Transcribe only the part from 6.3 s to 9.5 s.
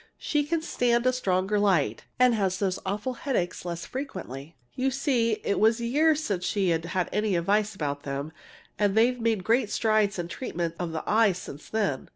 she had had any advice about them, and they've made